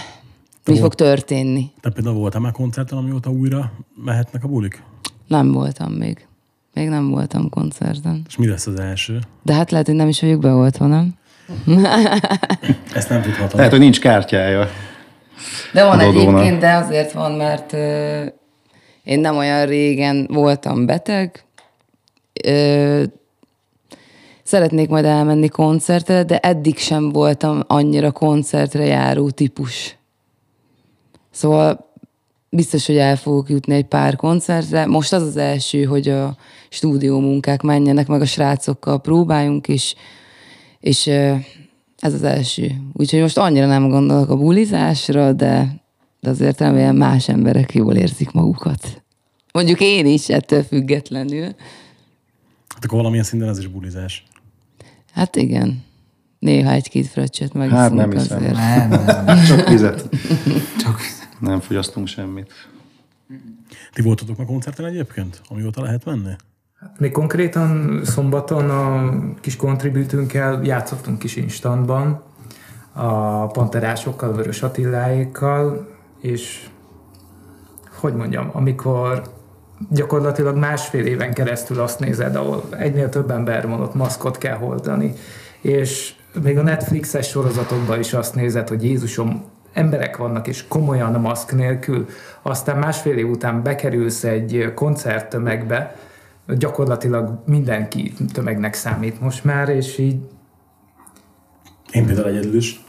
[0.66, 0.80] Volt.
[0.80, 1.72] fog történni?
[1.82, 4.84] Te például voltál már koncerten, amióta újra mehetnek a bulik?
[5.28, 6.28] Nem voltam még.
[6.74, 8.22] Még nem voltam koncerten.
[8.28, 9.20] És mi lesz az első?
[9.44, 11.14] De hát lehet, hogy nem is vagyok beoltva, nem?
[12.94, 13.58] Ezt nem tudhatom.
[13.58, 14.70] Lehet, hogy nincs kártyája.
[15.74, 16.40] De van Dodónak.
[16.40, 18.24] egyébként, de azért van, mert ö,
[19.04, 21.44] én nem olyan régen voltam beteg.
[22.44, 23.04] Ö,
[24.44, 29.96] szeretnék majd elmenni koncertre, de eddig sem voltam annyira koncertre járó típus.
[31.32, 31.91] Szóval
[32.52, 34.86] biztos, hogy el fogok jutni egy pár koncertre.
[34.86, 36.38] Most az az első, hogy a
[36.70, 39.96] stúdió munkák menjenek, meg a srácokkal próbáljunk, és,
[40.80, 41.08] és
[41.98, 42.72] ez az első.
[42.94, 45.82] Úgyhogy most annyira nem gondolok a bulizásra, de,
[46.20, 49.02] de azért remélem más emberek jól érzik magukat.
[49.52, 51.44] Mondjuk én is ettől függetlenül.
[52.68, 54.24] Hát akkor valamilyen szinten ez is bulizás.
[55.14, 55.84] Hát igen.
[56.40, 58.38] Néha egy-két fröccsöt meg Hát nem hiszem.
[58.38, 58.54] azért.
[58.54, 59.46] Nem, nem, nem.
[59.46, 60.10] Csak vizet.
[60.80, 61.00] Csak
[61.42, 62.52] Nem fogyasztunk semmit.
[63.94, 66.34] Ti voltatok már koncerten egyébként, amióta lehet menni?
[66.98, 72.24] Mi konkrétan szombaton a kis kontribűtünkkel játszottunk kis instantban.
[72.94, 75.88] a panterásokkal, Vörös Attiláékkal,
[76.20, 76.70] és
[78.00, 79.22] hogy mondjam, amikor
[79.90, 85.14] gyakorlatilag másfél éven keresztül azt nézed, ahol egynél több ember van, ott maszkot kell hordani,
[85.62, 91.20] és még a Netflixes sorozatokban is azt nézed, hogy Jézusom, emberek vannak, és komolyan a
[91.20, 92.08] maszk nélkül,
[92.42, 95.96] aztán másfél év után bekerülsz egy koncerttömegbe,
[96.48, 100.16] gyakorlatilag mindenki tömegnek számít most már, és így
[101.92, 102.84] Én például egyedül is.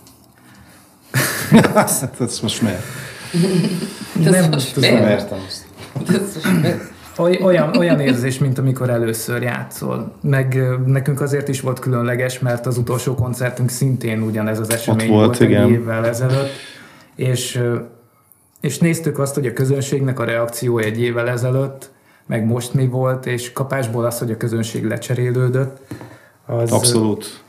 [1.75, 2.83] Hát ez most miért?
[4.13, 4.91] nem most tudom.
[4.91, 5.05] miért?
[5.05, 5.67] Mertem azt.
[7.19, 10.13] Oly- Olyan, olyan érzés, mint amikor először játszol.
[10.23, 15.25] Meg nekünk azért is volt különleges, mert az utolsó koncertünk szintén ugyanez az esemény volt,
[15.25, 15.63] volt, igen.
[15.65, 16.51] egy évvel ezelőtt.
[17.15, 17.63] És,
[18.61, 21.91] és néztük azt, hogy a közönségnek a reakció egy évvel ezelőtt,
[22.27, 25.81] meg most mi volt, és kapásból az, hogy a közönség lecserélődött.
[26.47, 27.43] Az, Abszolút.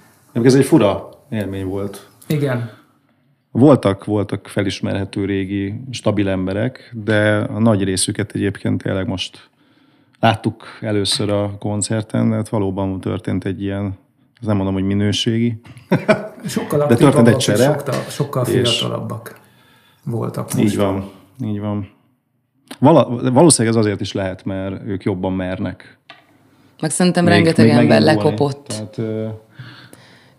[0.44, 2.08] Ez egy fura élmény volt.
[2.28, 2.72] Igen,
[3.56, 9.50] Voltak, voltak felismerhető régi, stabil emberek, de a nagy részüket egyébként tényleg most
[10.24, 13.98] láttuk először a koncerten, de hát valóban történt egy ilyen,
[14.42, 15.62] az nem mondom, hogy minőségi.
[16.46, 19.40] sokkal De történt egy csere, sokkal, sokkal fiatalabbak
[20.06, 20.58] voltak most.
[20.66, 21.10] Így van,
[21.46, 21.90] így van.
[22.80, 25.98] Vala, valószínűleg ez azért is lehet, mert ők jobban mernek.
[26.82, 28.66] Meg szerintem még- rengeteg még ember lekopott.
[28.68, 29.28] Tehát, ö,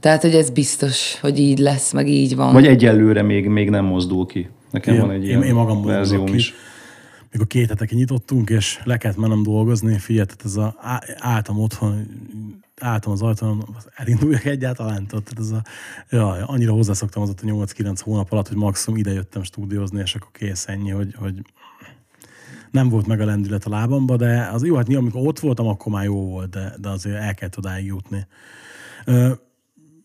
[0.01, 2.53] Tehát, hogy ez biztos, hogy így lesz, meg így van.
[2.53, 4.51] vagy egyelőre még, még nem mozdul ki.
[4.71, 6.43] Nekem Igen, van egy én- ilyen én magamból verzióm indulok ki.
[6.43, 6.55] is.
[7.35, 10.77] Mikor két hete kinyitottunk, és le kellett mennem dolgozni, figyelj, tehát ez a,
[11.19, 12.07] álltam otthon,
[12.81, 15.63] álltam az ajtón, elinduljak egyáltalán, tehát ez a,
[16.11, 20.15] jaj, annyira hozzászoktam az ott a 8-9 hónap alatt, hogy maximum ide jöttem stúdiózni, és
[20.15, 21.43] akkor kész ennyi, hogy, hogy
[22.71, 25.67] nem volt meg a lendület a lábamba, de az jó, hát nyilván, amikor ott voltam,
[25.67, 28.27] akkor már jó volt, de, de azért el kellett odáig jutni.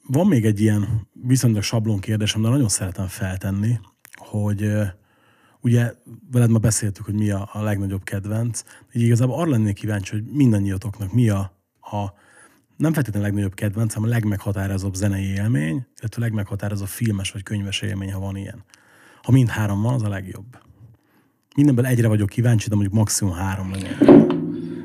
[0.07, 3.79] Van még egy ilyen viszonylag sablon kérdésem, de nagyon szeretem feltenni,
[4.15, 4.71] hogy
[5.61, 5.93] ugye
[6.31, 10.23] veled ma beszéltük, hogy mi a, a legnagyobb kedvenc, így igazából arra lennék kíváncsi, hogy
[10.25, 11.39] mindannyiatoknak mi a,
[11.81, 12.13] a
[12.77, 17.43] nem feltétlenül a legnagyobb kedvenc, hanem a legmeghatározóbb zenei élmény, illetve a legmeghatározóbb filmes vagy
[17.43, 18.63] könyves élmény, ha van ilyen.
[19.23, 20.45] Ha mind három van, az a legjobb.
[21.55, 23.97] Mindenből egyre vagyok kíváncsi, de mondjuk maximum három legyen.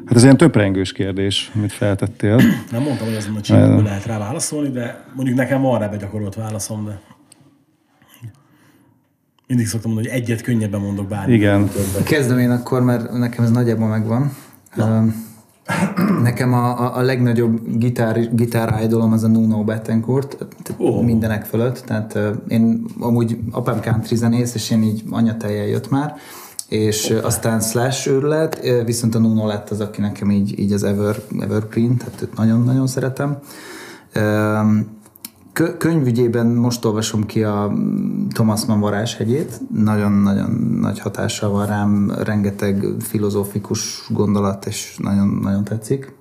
[0.05, 2.37] Hát ez ilyen töprengős kérdés, amit feltettél.
[2.71, 6.35] Nem mondtam, hogy azon a csillagból lehet rá válaszolni, de mondjuk nekem van rá begyakorolt
[6.35, 7.01] válaszom, de
[9.47, 11.33] mindig szoktam mondani, hogy egyet könnyebben mondok bármi.
[11.35, 11.69] Igen.
[11.69, 12.03] Többet.
[12.03, 14.33] Kezdem én akkor, mert nekem ez nagyjából megvan.
[14.77, 14.99] Ö,
[16.23, 20.47] Nekem a, a, a legnagyobb gitár, gitár idolom az a Nuno Bettencourt,
[20.79, 21.01] Ó.
[21.03, 21.79] mindenek fölött.
[21.79, 26.15] Tehát én amúgy apám country zenész, és én így anyatejjel jött már,
[26.69, 30.83] és ö, aztán Slash őrület, viszont a Nuno lett az, aki nekem így, így az
[30.83, 33.39] Ever, Evergreen, tehát őt nagyon-nagyon szeretem.
[35.55, 39.61] Kö- könyvügyében most olvasom ki a mm, Thomas Mann varázshegyét.
[39.71, 46.15] Nagyon-nagyon nagy hatással van rám, rengeteg filozófikus gondolat, és nagyon-nagyon tetszik.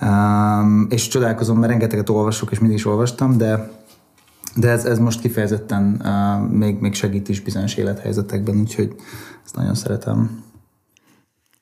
[0.00, 3.78] Um, és csodálkozom, mert rengeteget olvasok, és mindig is olvastam, de
[4.56, 8.94] de ez, ez most kifejezetten uh, még, még segít is bizonyos élethelyzetekben, úgyhogy
[9.44, 10.44] ezt nagyon szeretem.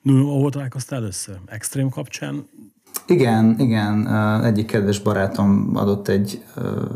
[0.05, 1.39] Ahol találkoztál először?
[1.45, 2.45] Extrém kapcsán?
[3.09, 4.07] Igen, igen.
[4.43, 6.43] Egyik kedves barátom adott egy,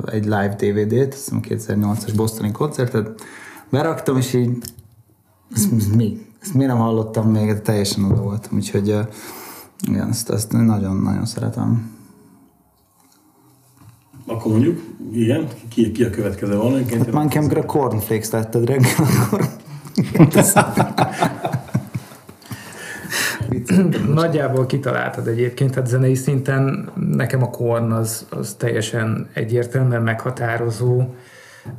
[0.06, 3.22] egy live DVD-t, azt hiszem 2008-as Bostoni koncertet.
[3.70, 4.58] Beraktam, és így
[5.56, 6.26] ez, ez mi?
[6.42, 7.62] Ezt miért nem hallottam még?
[7.62, 8.98] Teljesen oda voltam, úgyhogy
[9.88, 11.92] igen, ezt, ezt nagyon-nagyon szeretem.
[14.28, 16.86] Akkor mondjuk, igen, ki, ki a következő van?
[16.86, 19.50] Hát a cornflakes tetted reggel, akkor...
[24.14, 31.14] Nagyjából kitaláltad egyébként, tehát zenei szinten nekem a Korn az, az teljesen egyértelműen meghatározó.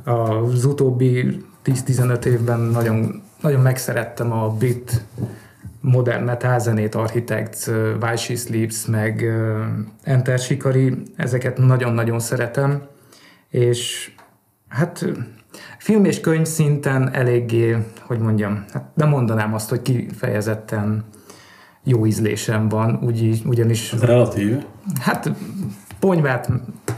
[0.03, 5.01] Az utóbbi 10-15 évben nagyon, nagyon megszerettem a brit
[5.81, 7.67] modern metal zenét, Architects,
[8.01, 9.25] Why She Sleeps, meg
[10.03, 12.81] Enter Shikari, ezeket nagyon-nagyon szeretem,
[13.49, 14.11] és
[14.67, 15.05] hát
[15.77, 21.03] film és könyv szinten eléggé, hogy mondjam, hát nem mondanám azt, hogy kifejezetten
[21.85, 24.65] jó ízlésem van, úgy, ugyanis Ez relatív.
[24.99, 25.31] Hát
[25.99, 26.49] ponyvát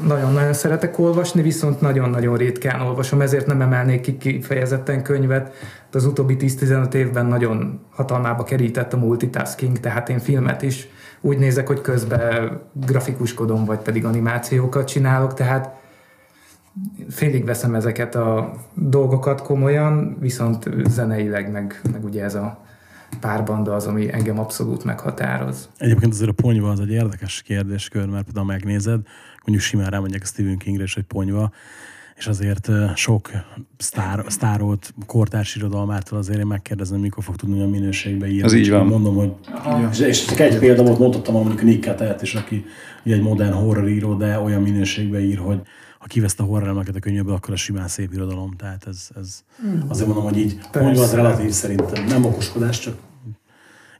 [0.07, 5.53] nagyon-nagyon szeretek olvasni, viszont nagyon-nagyon ritkán olvasom, ezért nem emelnék ki kifejezetten könyvet.
[5.91, 10.87] De az utóbbi 10-15 évben nagyon hatalmába kerített a multitasking, tehát én filmet is
[11.21, 15.75] úgy nézek, hogy közben grafikuskodom, vagy pedig animációkat csinálok, tehát
[17.09, 22.65] félig veszem ezeket a dolgokat komolyan, viszont zeneileg meg, meg ugye ez a
[23.19, 25.69] párbanda az, ami engem abszolút meghatároz.
[25.77, 28.99] Egyébként azért a ponyva az egy érdekes kérdéskör, mert például megnézed,
[29.45, 31.51] mondjuk simán rámondják a Stephen Kingre is, hogy ponyva,
[32.15, 33.29] és azért sok
[33.77, 38.43] sztár, sztárolt kortárs irodalmától azért én megkérdezem, mikor fog tudni olyan minőségbe írni.
[38.43, 38.85] Ez így van.
[38.85, 39.33] Mondom, hogy
[39.91, 42.65] és, és csak egy példa volt, mondottam mondjuk Nick Catert is, aki
[43.03, 45.61] egy modern horror író, de olyan minőségbe ír, hogy
[46.07, 48.55] ha kiveszte a horror elemeket a könyvből, akkor a simán szép irodalom.
[48.57, 49.43] Tehát ez, ez
[49.87, 52.05] azért mondom, hogy így mondjuk az relatív szerintem.
[52.05, 52.97] Nem okoskodás, csak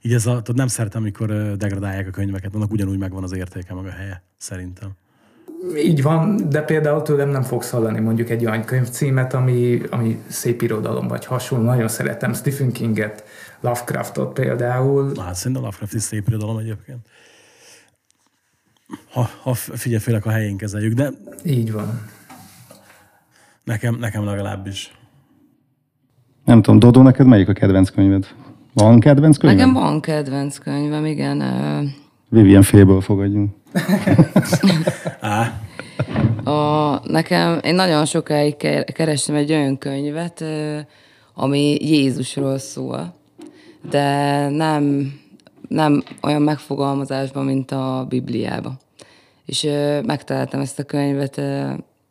[0.02, 3.74] így ez a, tudod, nem szeretem, amikor degradálják a könyveket, annak ugyanúgy megvan az értéke,
[3.74, 4.90] meg a helye, szerintem.
[5.76, 10.62] Így van, de például tőlem nem fogsz hallani mondjuk egy olyan könyvcímet, ami, ami szép
[10.62, 11.64] irodalom vagy hasonló.
[11.64, 13.24] Nagyon szeretem Stephen Kinget,
[13.60, 15.12] Lovecraftot például.
[15.20, 17.06] Hát szerintem Lovecraft is szép irodalom egyébként.
[19.12, 21.10] Ha, ha figyelj, főleg a helyén kezeljük, de
[21.44, 22.00] Így van.
[23.64, 24.92] nekem, nekem legalábbis.
[26.44, 28.26] Nem tudom, Dodó, neked melyik a kedvenc könyved?
[28.72, 29.58] Van kedvenc könyved?
[29.58, 31.42] Nekem van kedvenc könyvem, igen.
[32.28, 33.50] Vivian Féből fogadjunk.
[36.44, 40.44] A, nekem, én nagyon sokáig ke- kerestem egy olyan könyvet,
[41.34, 43.14] ami Jézusról szól,
[43.90, 45.12] de nem,
[45.68, 48.78] nem olyan megfogalmazásban, mint a Bibliában.
[49.46, 49.62] És
[50.06, 51.40] megtaláltam ezt a könyvet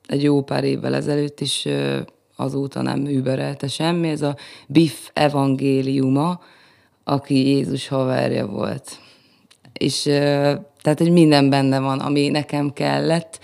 [0.07, 1.99] egy jó pár évvel ezelőtt, és ö,
[2.35, 4.09] azóta nem überelte semmi.
[4.09, 4.35] Ez a
[4.67, 6.41] Biff evangéliuma,
[7.03, 8.99] aki Jézus haverja volt.
[9.73, 10.01] És
[10.81, 13.39] tehát, hogy minden benne van, ami nekem kellett,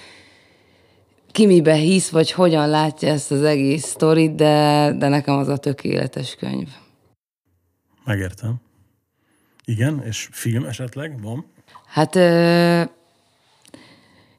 [1.32, 5.58] ki mibe hisz, vagy hogyan látja ezt az egész sztorit, de, de nekem az a
[5.58, 6.68] tökéletes könyv.
[8.06, 8.62] megértem.
[9.66, 11.46] Igen, és film esetleg van?
[11.86, 12.82] Hát ö,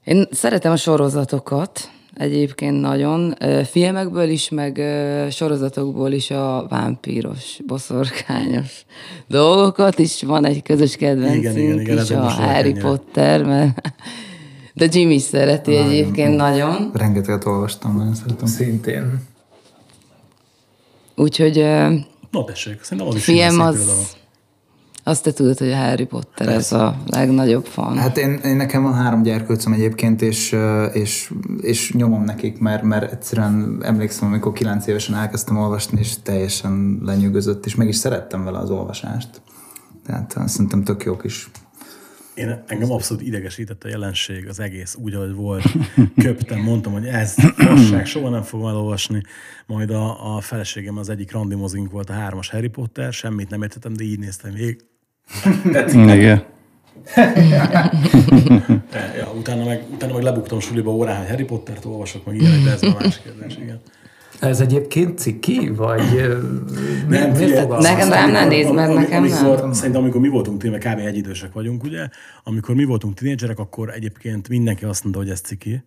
[0.05, 3.35] én szeretem a sorozatokat, egyébként nagyon.
[3.41, 8.85] Ö, filmekből is, meg ö, sorozatokból is a vámpíros, boszorkányos
[9.29, 10.23] dolgokat is.
[10.23, 12.73] Van egy közös kedvencünk Igen, igen, igen, is, a Harry.
[12.73, 13.93] Potter, mert
[14.75, 16.91] de Jimmy szereti egyébként nagyon.
[16.95, 18.47] Rengeteget olvastam, nagyon szeretem.
[18.47, 19.23] Szintén.
[21.17, 21.57] Úgyhogy
[22.31, 23.75] No, tessék, szerintem az is film az...
[23.75, 24.05] irodalom.
[25.07, 27.99] Azt te tudod, hogy a Harry Potter ez a legnagyobb fan.
[27.99, 30.57] Hát én, én nekem van három gyerkőcöm egyébként, és,
[30.93, 36.99] és, és nyomom nekik, mert, mert egyszerűen emlékszem, amikor kilenc évesen elkezdtem olvasni, és teljesen
[37.03, 39.43] lenyűgözött, és meg is szerettem vele az olvasást.
[40.07, 41.51] Tehát szerintem tök jó kis
[42.35, 45.65] Én engem abszolút idegesített a jelenség, az egész úgy, ahogy volt.
[46.23, 49.23] Köptem, mondtam, hogy ez fasság, soha nem fogom elolvasni.
[49.67, 53.93] Majd a, a feleségem az egyik randimozink volt a hármas Harry Potter, semmit nem értettem,
[53.93, 54.85] de így néztem végig.
[55.73, 56.01] Tetszik?
[56.01, 56.43] Igen.
[59.19, 62.71] Ja, utána, meg, utána meg lebuktam suliba órán, hogy Harry Pottert olvasok, meg ilyenek, de
[62.71, 63.81] ez már más kérdés, igen.
[64.41, 66.01] Ez egyébként ciki, vagy
[67.09, 67.85] mi, Nem, miért fogalmaz?
[67.85, 69.73] Nekem nem, nem nézd meg, Ami- nekem amikor, nem.
[69.73, 70.99] Szerintem amikor mi voltunk tényleg kb.
[70.99, 72.09] egyidősek vagyunk, ugye,
[72.45, 75.83] amikor mi voltunk tínédzserek, akkor egyébként mindenki azt mondta, hogy ez ciki,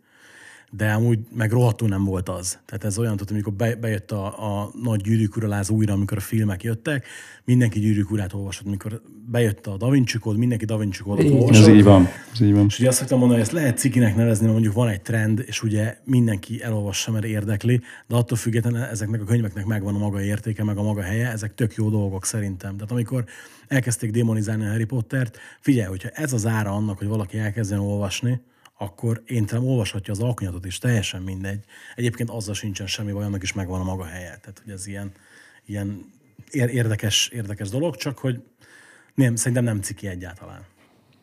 [0.71, 2.60] de amúgy meg rohadtul nem volt az.
[2.65, 6.21] Tehát ez olyan, tudod, amikor be- bejött a, a nagy gyűrűk uraláz újra, amikor a
[6.21, 7.06] filmek jöttek,
[7.43, 8.67] mindenki gyűrűk urát olvasott.
[8.67, 9.01] Amikor
[9.32, 11.67] bejött a Da Vinci Code, mindenki Da Vinci Code-ot olvasott.
[11.67, 12.08] Ez így van.
[12.34, 12.65] Ez így van.
[12.65, 15.43] És ugye azt szoktam mondani, hogy ezt lehet cikinek nevezni, mert mondjuk van egy trend,
[15.45, 20.21] és ugye mindenki elolvassa, mert érdekli, de attól függetlenül ezeknek a könyveknek megvan a maga
[20.21, 22.75] értéke, meg a maga helye, ezek tök jó dolgok szerintem.
[22.75, 23.25] Tehát amikor
[23.67, 28.41] elkezdték démonizálni a Harry Pottert, figyelj, hogyha ez az ára annak, hogy valaki elkezdjen olvasni,
[28.77, 31.59] akkor én tudom, olvashatja az alkonyatot is, teljesen mindegy.
[31.95, 34.37] Egyébként azzal sincsen semmi baj, annak is megvan a maga helye.
[34.41, 35.11] Tehát, hogy ez ilyen,
[35.65, 36.13] ilyen
[36.51, 38.39] ér- érdekes, érdekes dolog, csak hogy
[39.15, 40.59] nem, szerintem nem ciki egyáltalán.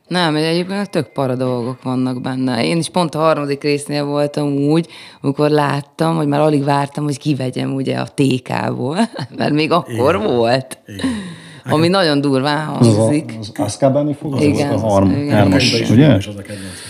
[0.09, 2.65] Nem, egyébként tök para dolgok vannak benne.
[2.65, 4.89] Én is pont a harmadik résznél voltam úgy,
[5.21, 8.99] amikor láttam, hogy már alig vártam, hogy kivegyem ugye a TK-ból,
[9.39, 10.35] mert még akkor Igen.
[10.37, 10.79] volt.
[10.87, 11.07] Igen.
[11.65, 13.35] Ami nagyon durván Az, a, hangzik.
[13.39, 15.37] az Azkabani fog, az Igen, a harm, igen.
[15.37, 16.07] hármas, ugye?
[16.15, 16.84] Az a kedvenc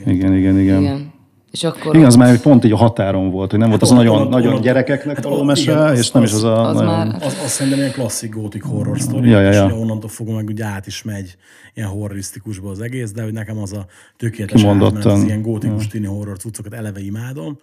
[0.00, 0.14] igen.
[0.14, 0.80] Igen, igen, igen.
[0.82, 1.12] Igen.
[1.50, 3.90] És akkor Igen, az már hogy pont így a határon volt, hogy nem volt az
[3.90, 6.22] a ott- nagyon, ott- nagyon ott- gyerekeknek hát való ott- mese, igen, az- és nem
[6.22, 6.90] is az a az nagyon...
[6.94, 9.66] már- Az, az szerintem ilyen klasszik gótik horror sztori, Ja, ja, ja.
[9.66, 11.36] és onnantól fogom meg ugye át is megy
[11.74, 13.86] ilyen horrorisztikusba az egész, de hogy nekem az a
[14.16, 14.96] tökéletes Kimondottan.
[14.96, 17.58] átmenet, az ilyen gótikus tini horror cuccokat eleve imádom,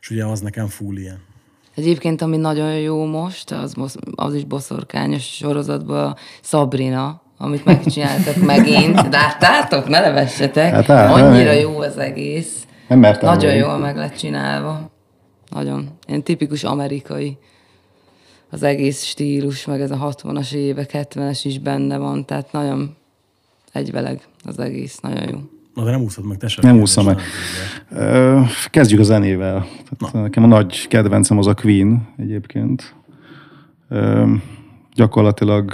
[0.00, 1.18] és ugye az nekem full ilyen.
[1.74, 3.74] Egyébként, ami nagyon jó most, az,
[4.14, 9.08] az is boszorkányos sorozatban a Sabrina, amit megcsináltak megint.
[9.10, 9.88] Láttátok?
[9.88, 10.72] Ne nevessetek.
[10.72, 12.66] Hát á, Annyira jó az egész.
[12.88, 13.28] Nem mertem.
[13.34, 13.66] Nagyon volna.
[13.66, 14.90] jól meg lett csinálva.
[15.50, 15.88] Nagyon.
[16.06, 17.38] Ilyen tipikus amerikai
[18.50, 22.96] az egész stílus, meg ez a 60-as évek, 70-es is benne van, tehát nagyon
[23.72, 25.38] egyveleg az egész, nagyon jó.
[25.74, 26.70] Na de nem úszod meg, te sem.
[26.70, 27.20] Nem úszom meg.
[27.90, 28.40] Ö,
[28.70, 29.66] Kezdjük a zenével.
[29.98, 32.94] Tehát nekem a nagy kedvencem az a Queen egyébként.
[33.88, 34.24] Ö,
[34.94, 35.72] Gyakorlatilag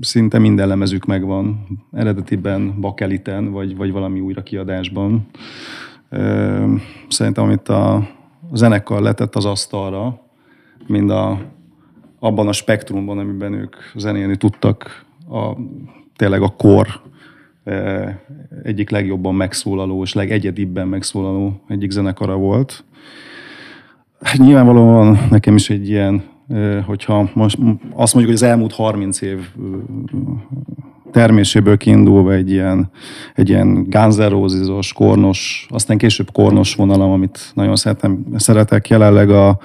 [0.00, 1.66] szinte minden lemezük megvan.
[1.92, 5.26] Eredetiben, bakeliten, vagy, vagy valami újra kiadásban.
[7.08, 8.08] Szerintem, amit a,
[8.52, 10.20] zenekar letett az asztalra,
[10.86, 11.40] mind a,
[12.18, 15.56] abban a spektrumban, amiben ők zenélni tudtak, a,
[16.16, 16.86] tényleg a kor
[18.62, 22.84] egyik legjobban megszólaló és legegyedibben megszólaló egyik zenekara volt.
[24.20, 26.22] Hát nyilvánvalóan nekem is egy ilyen,
[26.86, 27.58] hogyha most
[27.94, 29.38] azt mondjuk, hogy az elmúlt 30 év
[31.12, 32.90] terméséből kiindulva egy ilyen,
[33.34, 33.86] egy ilyen
[34.16, 39.58] Roses-os, kornos, aztán később kornos vonalam, amit nagyon szeretem, szeretek jelenleg a,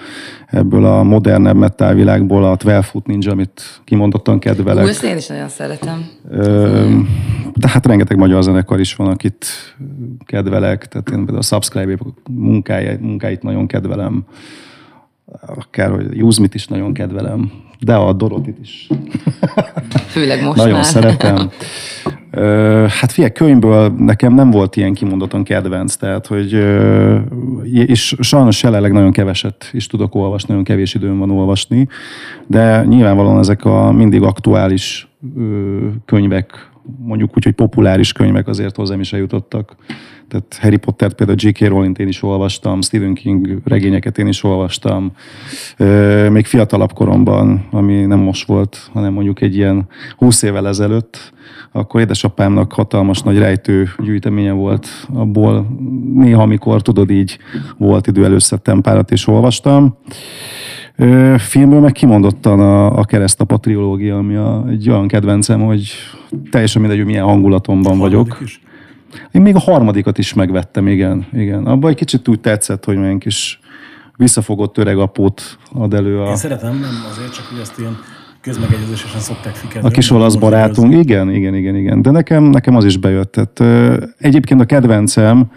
[0.48, 4.84] ebből a modernebb metal világból, a 12 Foot Ninja, amit kimondottan kedvelek.
[4.84, 6.06] Hú, ezt én is nagyon szeretem.
[6.30, 6.90] Ö,
[7.54, 9.46] de hát rengeteg magyar zenekar is van, akit
[10.26, 11.98] kedvelek, tehát én például a Subscribe
[12.30, 14.26] munkáit, munkáit nagyon kedvelem
[15.46, 18.88] akár, hogy Júzmit is nagyon kedvelem, de a Dorotit is.
[20.08, 20.84] Főleg most Nagyon már.
[20.84, 21.50] szeretem.
[22.32, 27.18] Ö, Hát figyelj, könyvből nekem nem volt ilyen kimondottan kedvenc, tehát hogy ö,
[27.72, 31.88] és sajnos jelenleg nagyon keveset is tudok olvasni, nagyon kevés időm van olvasni,
[32.48, 35.08] de nyilvánvalóan ezek a mindig aktuális
[35.38, 36.70] ö, könyvek,
[37.00, 39.76] mondjuk úgy, hogy populáris könyvek azért hozzám is eljutottak.
[40.30, 41.68] Tehát Harry Pottert például J.K.
[41.68, 45.12] Rowling én is olvastam, Stephen King regényeket én is olvastam.
[46.30, 51.34] Még fiatalabb koromban, ami nem most volt, hanem mondjuk egy ilyen 20 évvel ezelőtt,
[51.72, 55.68] akkor édesapámnak hatalmas nagy rejtő gyűjteménye volt, abból
[56.14, 57.38] néha, amikor tudod így
[57.78, 59.98] volt idő, előszedtem párat és olvastam.
[61.38, 65.92] Filmből meg kimondottan a, a keresztapa trilógia, ami a, egy olyan kedvencem, hogy
[66.52, 68.38] teljesen mindegy, hogy milyen hangulatomban vagyok.
[68.44, 68.62] Is.
[69.32, 71.28] Én még a harmadikat is megvettem, igen.
[71.34, 71.66] igen.
[71.66, 73.60] Abban egy kicsit úgy tetszett, hogy milyen kis
[74.18, 77.98] visszafogott öreg apót ad elő a, Én szeretem, nem azért, csak hogy ezt ilyen
[78.42, 79.88] közmegegyezésesen szokták fikedni.
[79.88, 80.94] a kis olasz barátunk.
[80.94, 82.02] Igen, igen, igen, igen.
[82.02, 83.32] De nekem, nekem az is bejött.
[83.32, 85.52] Tehát, egyébként a kedvencem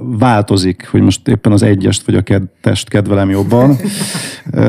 [0.00, 3.76] változik, hogy most éppen az egyest vagy a kettest kedvelem jobban.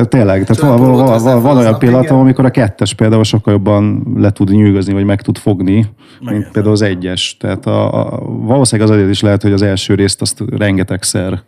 [0.08, 2.06] Tényleg, tehát van, van, Csapolót van, hozzá van, olyan igen.
[2.06, 5.88] amikor a kettes például sokkal jobban le tud nyűgözni, vagy meg tud fogni, mint
[6.20, 6.52] Megértem.
[6.52, 7.36] például az egyes.
[7.36, 11.42] Tehát a, a, valószínűleg az azért is lehet, hogy az első részt azt rengetegszer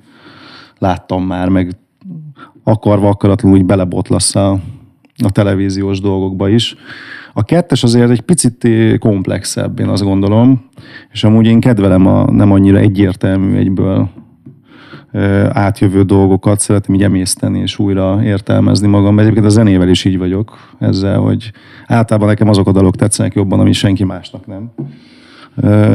[0.79, 1.77] láttam már, meg
[2.64, 4.59] akarva akaratlanul úgy belebotlasz a,
[5.25, 6.77] a televíziós dolgokba is.
[7.33, 10.64] A kettes azért egy picit komplexebb, én azt gondolom,
[11.12, 14.09] és amúgy én kedvelem a nem annyira egyértelmű egyből
[15.49, 19.19] átjövő dolgokat, szeretem így emészteni és újra értelmezni magam.
[19.19, 21.51] Egyébként a zenével is így vagyok ezzel, hogy
[21.87, 24.71] általában nekem azok a dalok tetszenek jobban, ami senki másnak nem.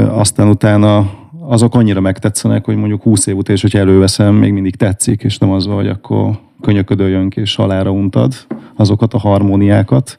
[0.10, 1.10] Aztán utána
[1.52, 5.38] azok annyira megtetszenek, hogy mondjuk 20 év után is, hogyha előveszem, még mindig tetszik, és
[5.38, 8.34] nem az van, hogy akkor könyöködöljön és halára untad
[8.76, 10.18] azokat a harmóniákat.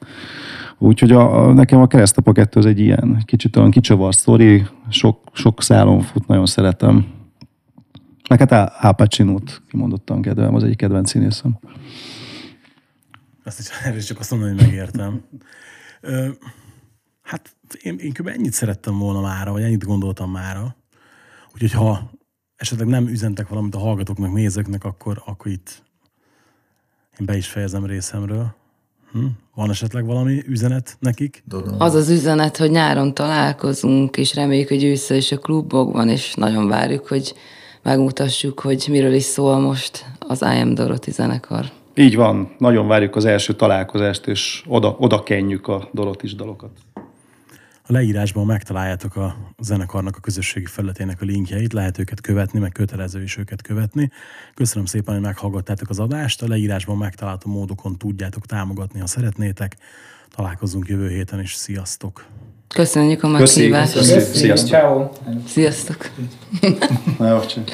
[0.77, 5.61] Úgyhogy a, nekem a Keresztapa 2 az egy ilyen kicsit olyan kicsavar sztori, sok, sok
[5.61, 7.05] szálon fut, nagyon szeretem.
[8.29, 11.59] Meg hát Al Pacino-t kimondottan kedvelem, az egyik kedvenc színészem.
[13.43, 15.21] Ezt is, erre is csak azt mondom, hogy megértem.
[16.01, 16.27] Ö,
[17.21, 18.27] hát én, én kb.
[18.27, 20.75] ennyit szerettem volna mára, vagy ennyit gondoltam mára.
[21.53, 22.11] Úgyhogy ha
[22.55, 25.83] esetleg nem üzentek valamit a hallgatóknak, nézőknek, akkor, akkor itt
[27.19, 28.55] én be is fejezem részemről.
[29.11, 29.25] Hm?
[29.55, 31.43] Van esetleg valami üzenet nekik?
[31.77, 36.67] Az az üzenet, hogy nyáron találkozunk, és reméljük, hogy ősszel is a klubokban, és nagyon
[36.67, 37.33] várjuk, hogy
[37.81, 41.71] megmutassuk, hogy miről is szól most az I Am Dorothy zenekar.
[41.95, 46.71] Így van, nagyon várjuk az első találkozást, és oda, oda kenjük a Dorotis dalokat.
[47.87, 53.21] A leírásban megtaláljátok a zenekarnak a közösségi felületének a linkjeit, lehet őket követni, meg kötelező
[53.21, 54.11] is őket követni.
[54.53, 59.75] Köszönöm szépen, hogy meghallgattátok az adást, a leírásban megtalálható módokon tudjátok támogatni, ha szeretnétek.
[60.35, 62.25] Találkozunk jövő héten, és sziasztok!
[62.67, 64.03] Köszönjük a meghívást.
[64.03, 65.09] Sziasztok.
[65.47, 66.09] Sziasztok!
[67.19, 67.71] Jó, csak.